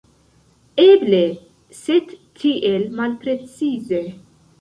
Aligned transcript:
Eble, 0.83 1.19
sed 1.79 2.15
tiel 2.39 2.87
malprecize. 3.01 4.01